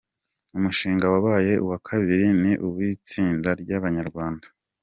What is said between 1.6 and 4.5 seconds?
uwa kabiri ni uw’itsinda ry’abanyarwanda